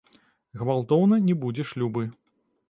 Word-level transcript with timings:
Гвалтоўна 0.61 1.19
не 1.27 1.37
будзеш 1.45 1.75
любы. 1.83 2.03